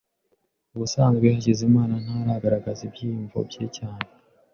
Ubusanzwe 0.75 1.25
Hakizimana 1.33 1.93
ntagaragaza 2.03 2.81
ibyiyumvo 2.87 3.37
bye 3.49 3.65
cyane. 3.77 4.01
(WestofEden) 4.09 4.49